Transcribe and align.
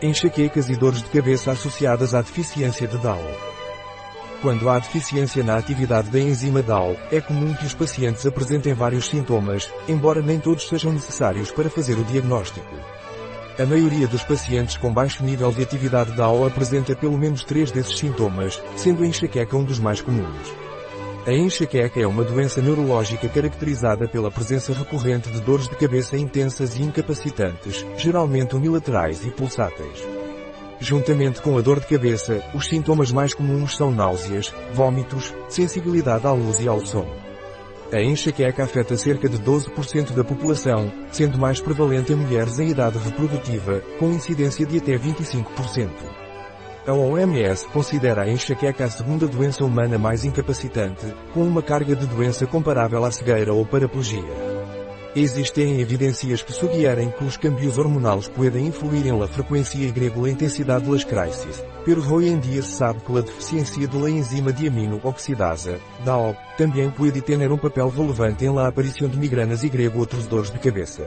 Enxaquecas 0.00 0.68
e 0.68 0.76
dores 0.76 1.02
de 1.02 1.08
cabeça 1.10 1.50
associadas 1.50 2.14
à 2.14 2.22
deficiência 2.22 2.86
de 2.86 2.96
DAO. 2.98 3.20
Quando 4.40 4.68
há 4.68 4.78
deficiência 4.78 5.42
na 5.42 5.56
atividade 5.56 6.08
da 6.08 6.20
enzima 6.20 6.62
DAO, 6.62 6.96
é 7.10 7.20
comum 7.20 7.52
que 7.52 7.66
os 7.66 7.74
pacientes 7.74 8.24
apresentem 8.24 8.72
vários 8.74 9.08
sintomas, 9.08 9.68
embora 9.88 10.22
nem 10.22 10.38
todos 10.38 10.68
sejam 10.68 10.92
necessários 10.92 11.50
para 11.50 11.68
fazer 11.68 11.94
o 11.98 12.04
diagnóstico. 12.04 12.76
A 13.58 13.66
maioria 13.66 14.06
dos 14.06 14.22
pacientes 14.22 14.76
com 14.76 14.94
baixo 14.94 15.24
nível 15.24 15.50
de 15.50 15.64
atividade 15.64 16.12
DAO 16.12 16.46
apresenta 16.46 16.94
pelo 16.94 17.18
menos 17.18 17.42
três 17.42 17.72
desses 17.72 17.98
sintomas, 17.98 18.62
sendo 18.76 19.02
a 19.02 19.06
enxaqueca 19.06 19.56
um 19.56 19.64
dos 19.64 19.80
mais 19.80 20.00
comuns. 20.00 20.67
A 21.28 21.32
enxaqueca 21.34 22.00
é 22.00 22.06
uma 22.06 22.24
doença 22.24 22.62
neurológica 22.62 23.28
caracterizada 23.28 24.08
pela 24.08 24.30
presença 24.30 24.72
recorrente 24.72 25.30
de 25.30 25.42
dores 25.42 25.68
de 25.68 25.76
cabeça 25.76 26.16
intensas 26.16 26.74
e 26.74 26.82
incapacitantes, 26.82 27.84
geralmente 27.98 28.56
unilaterais 28.56 29.22
e 29.26 29.30
pulsáteis. 29.30 30.02
Juntamente 30.80 31.42
com 31.42 31.58
a 31.58 31.60
dor 31.60 31.80
de 31.80 31.86
cabeça, 31.86 32.42
os 32.54 32.66
sintomas 32.66 33.12
mais 33.12 33.34
comuns 33.34 33.76
são 33.76 33.90
náuseas, 33.90 34.54
vômitos, 34.72 35.34
sensibilidade 35.50 36.26
à 36.26 36.32
luz 36.32 36.60
e 36.60 36.68
ao 36.68 36.80
som. 36.80 37.06
A 37.92 38.00
enxaqueca 38.00 38.64
afeta 38.64 38.96
cerca 38.96 39.28
de 39.28 39.36
12% 39.36 40.12
da 40.14 40.24
população, 40.24 40.90
sendo 41.12 41.36
mais 41.36 41.60
prevalente 41.60 42.10
em 42.10 42.16
mulheres 42.16 42.58
em 42.58 42.70
idade 42.70 42.96
reprodutiva, 42.96 43.82
com 43.98 44.14
incidência 44.14 44.64
de 44.64 44.78
até 44.78 44.96
25%. 44.96 46.17
A 46.88 46.92
OMS 46.94 47.66
considera 47.66 48.22
a 48.22 48.32
enxaqueca 48.32 48.86
a 48.86 48.88
segunda 48.88 49.28
doença 49.28 49.62
humana 49.62 49.98
mais 49.98 50.24
incapacitante, 50.24 51.04
com 51.34 51.42
uma 51.42 51.60
carga 51.60 51.94
de 51.94 52.06
doença 52.06 52.46
comparável 52.46 53.04
à 53.04 53.10
cegueira 53.10 53.52
ou 53.52 53.66
paraplegia. 53.66 54.24
Existem 55.14 55.82
evidências 55.82 56.40
que 56.40 56.50
sugerem 56.50 57.10
que 57.10 57.24
os 57.24 57.36
cambios 57.36 57.76
hormonais 57.76 58.26
podem 58.26 58.68
influir 58.68 59.06
em 59.06 59.12
la 59.12 59.28
frequência 59.28 59.76
e 59.76 59.90
grego 59.90 60.22
la 60.22 60.30
intensidade 60.30 60.90
das 60.90 61.04
crises, 61.04 61.62
pero 61.84 62.00
hoje 62.10 62.28
em 62.30 62.38
dia 62.38 62.62
se 62.62 62.72
sabe 62.72 63.00
que 63.00 63.18
a 63.18 63.20
deficiência 63.20 63.86
de 63.86 63.98
la 63.98 64.08
enzima 64.08 64.50
diamino 64.50 64.98
oxidasa, 65.04 65.78
DAO, 66.06 66.34
também 66.56 66.90
pode 66.90 67.20
ter 67.20 67.52
um 67.52 67.58
papel 67.58 67.90
relevante 67.90 68.46
em 68.46 68.50
la 68.50 68.66
aparição 68.66 69.10
de 69.10 69.18
migranas 69.18 69.62
e 69.62 69.68
grego 69.68 69.98
outros 69.98 70.24
dores 70.24 70.50
de 70.50 70.58
cabeça. 70.58 71.06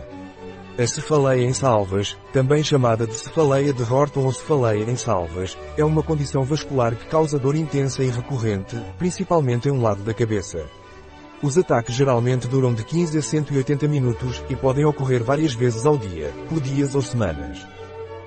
A 0.78 0.88
cefaleia 0.88 1.46
em 1.46 1.54
salvas, 1.54 2.18
também 2.32 2.64
chamada 2.64 3.06
de 3.06 3.14
cefaleia 3.14 3.74
de 3.74 3.84
Horton 3.84 4.22
ou 4.22 4.32
cefaleia 4.32 4.90
em 4.90 4.96
salvas, 4.96 5.58
é 5.78 5.84
uma 5.84 6.02
condição 6.02 6.44
vascular 6.44 6.96
que 6.96 7.08
causa 7.08 7.38
dor 7.38 7.56
intensa 7.56 8.02
e 8.04 8.10
recorrente, 8.10 8.82
principalmente 8.98 9.68
em 9.68 9.72
um 9.72 9.82
lado 9.82 10.02
da 10.02 10.14
cabeça. 10.14 10.66
Os 11.44 11.58
ataques 11.58 11.94
geralmente 11.94 12.48
duram 12.48 12.74
de 12.74 12.86
15 12.86 13.18
a 13.18 13.22
180 13.22 13.88
minutos 13.88 14.42
e 14.50 14.56
podem 14.56 14.86
ocorrer 14.86 15.22
várias 15.22 15.54
vezes 15.54 15.86
ao 15.86 15.98
dia, 15.98 16.32
por 16.48 16.62
dias 16.62 16.96
ou 16.96 17.02
semanas. 17.02 17.68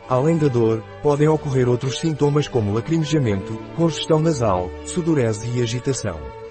Além 0.06 0.36
da 0.36 0.48
dor, 0.48 0.84
podem 1.03 1.27
ocorrer 1.29 1.67
outros 1.67 1.98
sintomas 1.98 2.47
como 2.47 2.75
lacrimejamento, 2.75 3.56
congestão 3.75 4.19
nasal, 4.19 4.69
sudorese 4.84 5.48
e 5.56 5.62
agitação. 5.62 6.44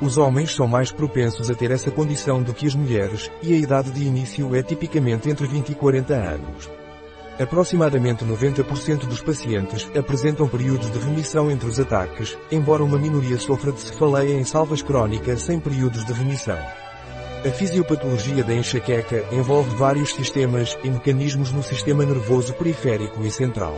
Os 0.00 0.16
homens 0.16 0.54
são 0.54 0.66
mais 0.66 0.90
propensos 0.90 1.50
a 1.50 1.54
ter 1.54 1.70
essa 1.70 1.90
condição 1.90 2.42
do 2.42 2.54
que 2.54 2.66
as 2.66 2.74
mulheres, 2.74 3.30
e 3.42 3.52
a 3.52 3.56
idade 3.56 3.90
de 3.90 4.02
início 4.02 4.54
é 4.56 4.62
tipicamente 4.62 5.28
entre 5.28 5.46
20 5.46 5.70
e 5.70 5.74
40 5.74 6.14
anos. 6.14 6.70
Aproximadamente 7.38 8.24
90% 8.24 9.06
dos 9.06 9.20
pacientes 9.20 9.90
apresentam 9.94 10.48
períodos 10.48 10.90
de 10.90 10.98
remissão 10.98 11.50
entre 11.50 11.68
os 11.68 11.78
ataques, 11.78 12.36
embora 12.50 12.82
uma 12.82 12.98
minoria 12.98 13.38
sofra 13.38 13.72
de 13.72 13.80
cefaleia 13.80 14.34
em 14.34 14.44
salvas 14.44 14.80
crónica 14.80 15.36
sem 15.36 15.60
períodos 15.60 16.04
de 16.06 16.12
remissão. 16.14 16.58
A 17.46 17.50
fisiopatologia 17.50 18.42
da 18.42 18.54
enxaqueca 18.54 19.24
envolve 19.32 19.74
vários 19.76 20.14
sistemas 20.14 20.78
e 20.82 20.90
mecanismos 20.90 21.52
no 21.52 21.62
sistema 21.62 22.04
nervoso 22.04 22.54
periférico 22.54 23.22
e 23.22 23.30
central. 23.30 23.76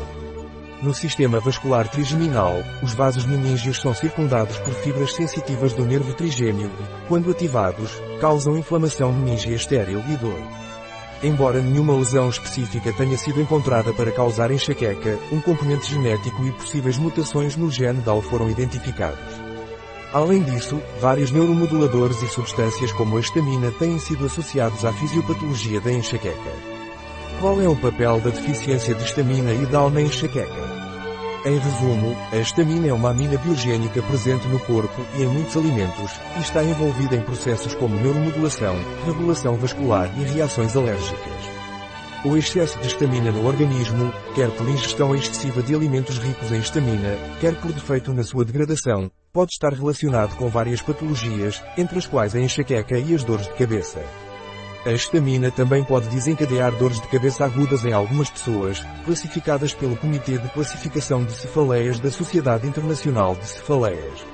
No 0.82 0.92
sistema 0.92 1.38
vascular 1.38 1.86
trigeminal, 1.86 2.56
os 2.82 2.92
vasos 2.92 3.24
meníngeos 3.24 3.80
são 3.80 3.94
circundados 3.94 4.58
por 4.58 4.74
fibras 4.74 5.12
sensitivas 5.12 5.72
do 5.72 5.84
nervo 5.84 6.12
trigêmeo 6.12 6.72
quando 7.06 7.30
ativados, 7.30 8.02
causam 8.20 8.58
inflamação 8.58 9.12
meníngea 9.12 9.54
estéril 9.54 10.02
e 10.08 10.16
dor. 10.16 10.42
Embora 11.22 11.62
nenhuma 11.62 11.94
lesão 11.94 12.28
específica 12.28 12.92
tenha 12.92 13.16
sido 13.16 13.40
encontrada 13.40 13.92
para 13.92 14.10
causar 14.10 14.50
enxaqueca, 14.50 15.16
um 15.30 15.40
componente 15.40 15.88
genético 15.88 16.44
e 16.44 16.50
possíveis 16.50 16.98
mutações 16.98 17.54
no 17.54 17.70
gene 17.70 18.00
DAO 18.00 18.20
foram 18.20 18.50
identificados. 18.50 19.40
Além 20.12 20.42
disso, 20.42 20.82
vários 21.00 21.30
neuromoduladores 21.30 22.20
e 22.22 22.28
substâncias 22.28 22.90
como 22.90 23.18
a 23.18 23.20
estamina 23.20 23.70
têm 23.78 24.00
sido 24.00 24.26
associados 24.26 24.84
à 24.84 24.92
fisiopatologia 24.92 25.80
da 25.80 25.92
enxaqueca. 25.92 26.52
Qual 27.40 27.60
é 27.62 27.68
o 27.68 27.76
papel 27.76 28.20
da 28.20 28.30
deficiência 28.30 28.96
de 28.96 29.04
estamina 29.04 29.52
e 29.52 29.64
DAO 29.66 29.88
na 29.88 30.02
enxaqueca? 30.02 30.71
Em 31.44 31.58
resumo, 31.58 32.16
a 32.30 32.36
estamina 32.36 32.86
é 32.86 32.92
uma 32.92 33.10
amina 33.10 33.36
biogênica 33.36 34.00
presente 34.00 34.46
no 34.46 34.60
corpo 34.60 35.04
e 35.16 35.22
em 35.22 35.26
muitos 35.26 35.56
alimentos, 35.56 36.12
e 36.36 36.40
está 36.40 36.62
envolvida 36.62 37.16
em 37.16 37.20
processos 37.20 37.74
como 37.74 37.96
neuromodulação, 37.96 38.76
regulação 39.04 39.56
vascular 39.56 40.08
e 40.20 40.22
reações 40.22 40.76
alérgicas. 40.76 41.18
O 42.24 42.36
excesso 42.36 42.78
de 42.78 42.86
estamina 42.86 43.32
no 43.32 43.44
organismo, 43.44 44.12
quer 44.36 44.52
por 44.52 44.68
ingestão 44.68 45.16
excessiva 45.16 45.60
de 45.64 45.74
alimentos 45.74 46.16
ricos 46.18 46.52
em 46.52 46.60
estamina, 46.60 47.18
quer 47.40 47.56
por 47.56 47.72
defeito 47.72 48.12
na 48.12 48.22
sua 48.22 48.44
degradação, 48.44 49.10
pode 49.32 49.50
estar 49.50 49.72
relacionado 49.72 50.36
com 50.36 50.48
várias 50.48 50.80
patologias, 50.80 51.60
entre 51.76 51.98
as 51.98 52.06
quais 52.06 52.36
a 52.36 52.40
enxaqueca 52.40 52.96
e 52.96 53.16
as 53.16 53.24
dores 53.24 53.48
de 53.48 53.54
cabeça. 53.54 54.00
A 54.84 54.90
estamina 54.90 55.48
também 55.48 55.84
pode 55.84 56.08
desencadear 56.08 56.72
dores 56.72 57.00
de 57.00 57.06
cabeça 57.06 57.44
agudas 57.44 57.84
em 57.84 57.92
algumas 57.92 58.28
pessoas, 58.28 58.84
classificadas 59.04 59.72
pelo 59.72 59.96
Comitê 59.96 60.38
de 60.38 60.48
Classificação 60.48 61.24
de 61.24 61.30
Cefaleias 61.32 62.00
da 62.00 62.10
Sociedade 62.10 62.66
Internacional 62.66 63.36
de 63.36 63.46
Cefaleias. 63.46 64.26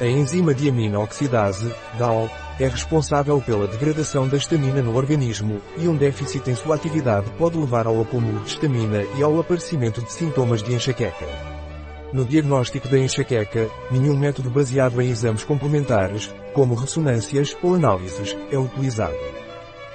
A 0.00 0.06
enzima 0.06 0.54
diamina-oxidase, 0.54 1.74
DAO, 1.98 2.30
é 2.60 2.68
responsável 2.68 3.40
pela 3.40 3.66
degradação 3.66 4.28
da 4.28 4.36
estamina 4.36 4.80
no 4.80 4.96
organismo, 4.96 5.60
e 5.76 5.88
um 5.88 5.96
déficit 5.96 6.48
em 6.48 6.54
sua 6.54 6.76
atividade 6.76 7.28
pode 7.36 7.58
levar 7.58 7.88
ao 7.88 8.00
acúmulo 8.00 8.38
de 8.40 8.50
estamina 8.50 9.02
e 9.18 9.22
ao 9.22 9.40
aparecimento 9.40 10.00
de 10.00 10.12
sintomas 10.12 10.62
de 10.62 10.72
enxaqueca. 10.72 11.26
No 12.12 12.24
diagnóstico 12.24 12.86
da 12.86 12.98
enxaqueca, 12.98 13.68
nenhum 13.90 14.16
método 14.16 14.48
baseado 14.48 15.02
em 15.02 15.10
exames 15.10 15.42
complementares, 15.42 16.32
como 16.54 16.76
ressonâncias 16.76 17.56
ou 17.62 17.74
análises, 17.74 18.36
é 18.52 18.58
utilizado. 18.58 19.41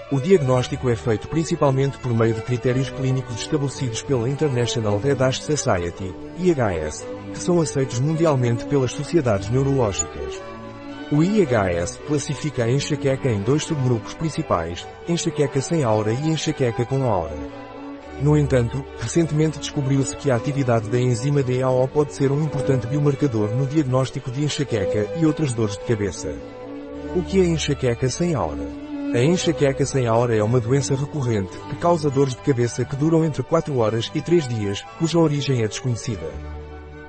O 0.09 0.21
diagnóstico 0.21 0.89
é 0.89 0.95
feito 0.95 1.27
principalmente 1.27 1.97
por 1.97 2.13
meio 2.13 2.33
de 2.33 2.41
critérios 2.41 2.89
clínicos 2.89 3.35
estabelecidos 3.41 4.01
pela 4.01 4.29
International 4.29 4.97
Red 4.97 5.21
Ash 5.21 5.41
Society, 5.41 6.15
IHS, 6.39 7.05
que 7.33 7.39
são 7.39 7.59
aceitos 7.59 7.99
mundialmente 7.99 8.65
pelas 8.67 8.93
sociedades 8.93 9.49
neurológicas. 9.49 10.41
O 11.11 11.21
IHS 11.21 11.99
classifica 12.07 12.63
a 12.63 12.71
enxaqueca 12.71 13.29
em 13.29 13.41
dois 13.41 13.65
subgrupos 13.65 14.13
principais, 14.13 14.87
enxaqueca 15.09 15.59
sem 15.59 15.83
aura 15.83 16.13
e 16.13 16.29
enxaqueca 16.29 16.85
com 16.85 17.03
aura. 17.03 17.35
No 18.21 18.37
entanto, 18.37 18.85
recentemente 19.01 19.59
descobriu-se 19.59 20.15
que 20.15 20.31
a 20.31 20.37
atividade 20.37 20.89
da 20.89 20.97
enzima 20.97 21.43
DAO 21.43 21.85
pode 21.85 22.13
ser 22.13 22.31
um 22.31 22.41
importante 22.41 22.87
biomarcador 22.87 23.49
no 23.49 23.67
diagnóstico 23.67 24.31
de 24.31 24.45
enxaqueca 24.45 25.05
e 25.19 25.25
outras 25.25 25.51
dores 25.51 25.77
de 25.77 25.83
cabeça. 25.83 26.33
O 27.13 27.21
que 27.21 27.41
é 27.41 27.43
enxaqueca 27.45 28.07
sem 28.09 28.35
aura? 28.35 28.86
A 29.13 29.19
enxaqueca 29.19 29.85
sem 29.85 30.05
aura 30.05 30.35
é 30.35 30.43
uma 30.43 30.59
doença 30.59 30.93
recorrente 30.93 31.57
que 31.69 31.75
causa 31.77 32.09
dores 32.09 32.35
de 32.35 32.41
cabeça 32.41 32.83
que 32.83 32.95
duram 32.95 33.23
entre 33.23 33.41
4 33.41 33.77
horas 33.77 34.11
e 34.13 34.21
3 34.21 34.47
dias, 34.47 34.83
cuja 34.99 35.17
origem 35.17 35.63
é 35.63 35.67
desconhecida. 35.67 36.29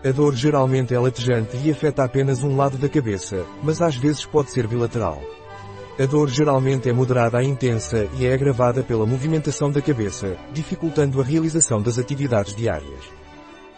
A 0.05 0.11
dor 0.13 0.35
geralmente 0.35 0.95
é 0.95 0.99
latejante 0.99 1.57
e 1.57 1.71
afeta 1.71 2.05
apenas 2.05 2.45
um 2.45 2.57
lado 2.57 2.79
da 2.79 2.89
cabeça, 2.89 3.45
mas 3.63 3.83
às 3.83 3.97
vezes 3.97 4.25
pode 4.25 4.53
ser 4.53 4.69
bilateral. 4.69 5.21
A 5.99 6.07
dor 6.07 6.29
geralmente 6.29 6.89
é 6.89 6.93
moderada 6.93 7.39
a 7.39 7.43
intensa 7.45 8.09
e 8.17 8.25
é 8.25 8.33
agravada 8.33 8.83
pela 8.85 9.05
movimentação 9.05 9.71
da 9.71 9.83
cabeça, 9.83 10.37
dificultando 10.53 11.21
a 11.21 11.25
realização 11.25 11.83
das 11.83 11.99
atividades 11.99 12.55
diárias. 12.55 13.18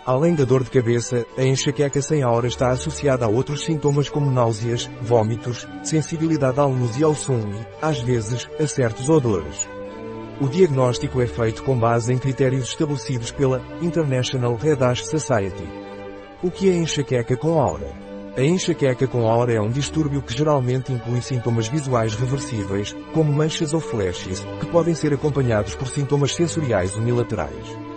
Além 0.04 0.34
da 0.34 0.44
dor 0.44 0.64
de 0.64 0.70
cabeça, 0.70 1.26
a 1.36 1.44
enxaqueca 1.44 2.00
sem 2.00 2.22
aura 2.22 2.46
está 2.46 2.70
associada 2.70 3.26
a 3.26 3.28
outros 3.28 3.64
sintomas 3.64 4.08
como 4.08 4.30
náuseas, 4.30 4.90
vômitos, 5.02 5.68
sensibilidade 5.82 6.58
à 6.58 6.64
luz 6.64 6.98
e 6.98 7.04
ao 7.04 7.14
som 7.14 7.38
e, 7.38 7.66
às 7.82 8.00
vezes, 8.00 8.48
a 8.58 8.66
certos 8.66 9.10
odores. 9.10 9.68
O 10.40 10.48
diagnóstico 10.48 11.20
é 11.20 11.26
feito 11.26 11.62
com 11.62 11.78
base 11.78 12.12
em 12.12 12.18
critérios 12.18 12.68
estabelecidos 12.68 13.30
pela 13.30 13.62
International 13.82 14.56
Red 14.56 14.82
Ash 14.82 15.04
Society. 15.04 15.68
O 16.42 16.50
que 16.50 16.70
é 16.70 16.74
enxaqueca 16.74 17.36
com 17.36 17.60
aura? 17.60 17.92
A 18.34 18.42
enxaqueca 18.42 19.06
com 19.06 19.28
aura 19.28 19.52
é 19.52 19.60
um 19.60 19.70
distúrbio 19.70 20.22
que 20.22 20.32
geralmente 20.32 20.90
inclui 20.90 21.20
sintomas 21.20 21.68
visuais 21.68 22.14
reversíveis, 22.14 22.96
como 23.12 23.30
manchas 23.30 23.74
ou 23.74 23.80
flashes, 23.80 24.40
que 24.60 24.66
podem 24.66 24.94
ser 24.94 25.12
acompanhados 25.12 25.74
por 25.74 25.88
sintomas 25.88 26.34
sensoriais 26.34 26.96
unilaterais. 26.96 27.89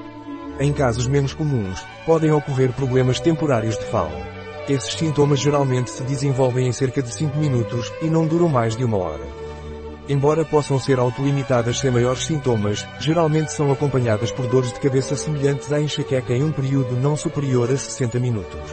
Em 0.63 0.71
casos 0.71 1.07
menos 1.07 1.33
comuns, 1.33 1.85
podem 2.05 2.31
ocorrer 2.31 2.71
problemas 2.71 3.19
temporários 3.19 3.77
de 3.77 3.83
fala. 3.83 4.17
Esses 4.69 4.93
sintomas 4.93 5.41
geralmente 5.41 5.89
se 5.89 6.01
desenvolvem 6.03 6.69
em 6.69 6.71
cerca 6.71 7.01
de 7.01 7.13
5 7.13 7.37
minutos 7.37 7.91
e 8.01 8.05
não 8.05 8.25
duram 8.25 8.47
mais 8.47 8.73
de 8.73 8.85
uma 8.85 8.95
hora. 8.95 9.27
Embora 10.07 10.45
possam 10.45 10.79
ser 10.79 10.99
autolimitadas 10.99 11.79
sem 11.79 11.91
maiores 11.91 12.23
sintomas, 12.23 12.87
geralmente 12.97 13.51
são 13.51 13.73
acompanhadas 13.73 14.31
por 14.31 14.47
dores 14.47 14.71
de 14.71 14.79
cabeça 14.79 15.17
semelhantes 15.17 15.69
à 15.69 15.81
enxaqueca 15.81 16.33
em 16.33 16.45
um 16.45 16.51
período 16.53 16.95
não 16.95 17.17
superior 17.17 17.69
a 17.69 17.75
60 17.75 18.17
minutos. 18.21 18.71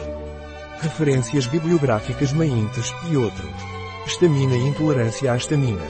Referências 0.79 1.45
bibliográficas 1.45 2.31
Maintes 2.31 2.93
e 3.11 3.17
outros. 3.17 3.51
Estamina 4.07 4.55
e 4.55 4.65
intolerância 4.65 5.33
à 5.33 5.35
estamina. 5.35 5.83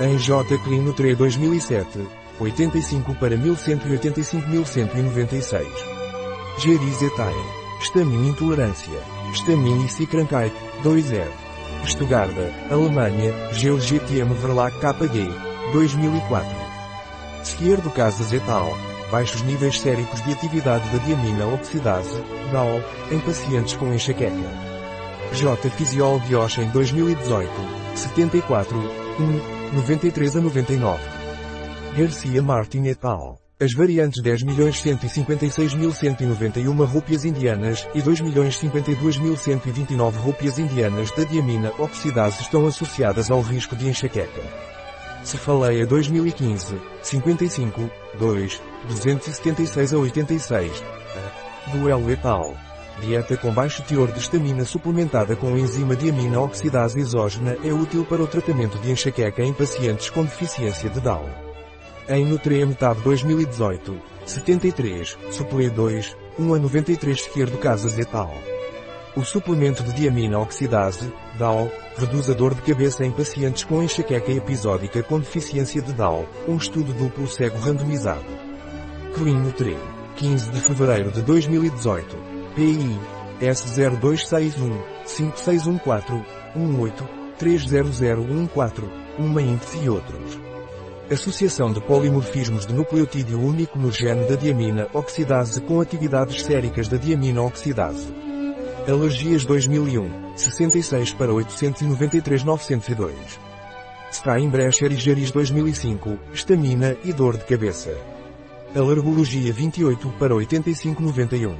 Em 0.00 0.18
J. 0.18 0.58
Clino 0.64 0.92
3 0.92 1.16
2007, 1.16 2.00
85 2.40 3.14
para 3.14 3.36
1185-1196. 3.36 5.66
Geris 6.58 7.02
etae. 7.02 7.34
Estamina 7.80 8.28
intolerância. 8.28 9.00
Estamina 9.32 9.84
e 9.84 9.88
Cikrankite, 9.88 10.54
2R. 10.82 11.30
Estugarda, 11.84 12.52
Alemanha, 12.70 13.32
GeoGTM 13.52 14.32
Verlag 14.34 14.74
KG, 14.78 15.28
2004. 15.72 16.48
Esquerdo 17.42 17.90
Casas 17.90 18.32
et 18.32 18.48
al. 18.48 18.72
Baixos 19.10 19.42
níveis 19.42 19.78
séricos 19.78 20.24
de 20.24 20.32
atividade 20.32 20.88
da 20.88 20.96
diamina 21.04 21.46
oxidase, 21.46 22.18
DAO, 22.50 22.82
em 23.12 23.20
pacientes 23.20 23.74
com 23.74 23.92
enxaqueca. 23.92 24.32
J. 25.32 25.70
Fisiol 25.70 26.18
Biocha 26.20 26.62
em 26.62 26.70
2018, 26.70 27.50
74, 27.94 28.76
1, 28.76 29.76
93 29.76 30.36
a 30.36 30.40
99. 30.40 31.13
Garcia 31.96 32.42
Martin 32.42 32.86
et 32.86 33.04
al. 33.04 33.38
As 33.60 33.72
variantes 33.72 34.20
10.156.191 34.20 36.84
rúpias 36.84 37.24
indianas 37.24 37.88
e 37.94 38.02
2.052.129 38.02 40.16
rúpias 40.16 40.58
indianas 40.58 41.12
da 41.12 41.22
diamina 41.22 41.72
oxidase 41.78 42.42
estão 42.42 42.66
associadas 42.66 43.30
ao 43.30 43.40
risco 43.40 43.76
de 43.76 43.86
enxaqueca. 43.86 44.42
Cefaleia 45.22 45.86
2015, 45.86 46.80
55, 47.00 47.88
2, 48.18 48.60
276 48.88 49.92
a 49.92 49.96
86. 49.96 50.82
A. 50.82 51.70
Duelo 51.70 52.10
et 52.10 52.26
al. 52.26 52.56
Dieta 53.00 53.36
com 53.36 53.52
baixo 53.52 53.84
teor 53.84 54.10
de 54.10 54.18
estamina 54.18 54.64
suplementada 54.64 55.36
com 55.36 55.56
enzima 55.56 55.94
diamina 55.94 56.40
oxidase 56.40 56.98
exógena 56.98 57.56
é 57.62 57.72
útil 57.72 58.04
para 58.04 58.20
o 58.20 58.26
tratamento 58.26 58.80
de 58.80 58.90
enxaqueca 58.90 59.44
em 59.44 59.52
pacientes 59.52 60.10
com 60.10 60.24
deficiência 60.24 60.90
de 60.90 60.98
Down. 60.98 61.43
Em 62.06 62.22
Nutriem 62.22 62.74
Tab 62.74 63.00
2018, 63.00 63.98
73, 64.26 65.16
Suple 65.30 65.70
2, 65.70 66.14
1 66.38 66.54
a 66.54 66.58
93 66.58 67.18
esquerdo 67.18 67.56
Casas 67.56 67.98
et 67.98 68.14
al. 68.14 68.30
O 69.16 69.24
suplemento 69.24 69.82
de 69.82 69.94
diamina 69.94 70.38
oxidase, 70.38 71.10
DAO, 71.38 71.72
reduz 71.96 72.28
a 72.28 72.34
dor 72.34 72.54
de 72.54 72.60
cabeça 72.60 73.06
em 73.06 73.10
pacientes 73.10 73.64
com 73.64 73.82
enxaqueca 73.82 74.30
episódica 74.30 75.02
com 75.02 75.18
deficiência 75.18 75.80
de 75.80 75.94
DAO, 75.94 76.28
um 76.46 76.58
estudo 76.58 76.92
duplo 76.92 77.26
cego 77.26 77.56
randomizado. 77.56 78.26
Clean 79.14 79.38
Nutriem, 79.38 79.78
15 80.16 80.50
de 80.50 80.60
fevereiro 80.60 81.10
de 81.10 81.22
2018, 81.22 82.18
PI, 82.54 83.00
S0261, 83.40 84.78
5614, 85.06 86.22
18, 86.54 87.08
30014, 87.38 88.90
uma 89.18 89.40
índice 89.40 89.78
e 89.78 89.88
outros. 89.88 90.43
Associação 91.10 91.70
de 91.70 91.82
polimorfismos 91.82 92.64
de 92.64 92.72
nucleotídeo 92.72 93.38
único 93.38 93.78
no 93.78 93.92
gene 93.92 94.26
da 94.26 94.36
diamina 94.36 94.88
oxidase 94.94 95.60
com 95.60 95.78
atividades 95.78 96.42
séricas 96.42 96.88
da 96.88 96.96
diamina 96.96 97.42
oxidase. 97.42 98.06
Alergias 98.88 99.44
2001, 99.44 100.34
66 100.34 101.12
para 101.12 101.30
893 101.30 102.44
902. 102.44 103.14
Steinbrecher 104.10 104.92
e 104.92 104.96
Jaris 104.96 105.30
2005, 105.30 106.18
estamina 106.32 106.96
e 107.04 107.12
dor 107.12 107.36
de 107.36 107.44
cabeça. 107.44 107.94
Alergologia 108.74 109.52
28 109.52 110.08
para 110.18 110.34
8591. 110.34 111.54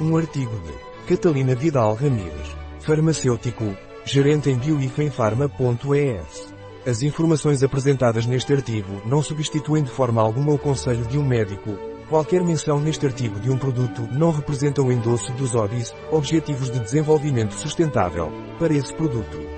Um 0.00 0.16
artigo 0.16 0.60
de 0.60 1.14
Catalina 1.14 1.54
Vidal 1.54 1.94
Ramírez, 1.94 2.56
farmacêutico, 2.80 3.76
gerente 4.04 4.50
em 4.50 4.58
bioifenfarma.es. 4.58 6.57
As 6.86 7.02
informações 7.02 7.62
apresentadas 7.62 8.24
neste 8.26 8.52
artigo 8.52 9.02
não 9.04 9.22
substituem 9.22 9.82
de 9.82 9.90
forma 9.90 10.22
alguma 10.22 10.52
o 10.52 10.58
conselho 10.58 11.04
de 11.06 11.18
um 11.18 11.24
médico. 11.24 11.76
Qualquer 12.08 12.42
menção 12.42 12.80
neste 12.80 13.04
artigo 13.04 13.38
de 13.40 13.50
um 13.50 13.58
produto 13.58 14.08
não 14.12 14.30
representa 14.30 14.80
o 14.80 14.90
endosso 14.90 15.32
dos 15.32 15.54
ODIs, 15.54 15.94
Objetivos 16.10 16.70
de 16.70 16.78
Desenvolvimento 16.78 17.52
Sustentável, 17.52 18.32
para 18.58 18.72
esse 18.72 18.94
produto. 18.94 19.57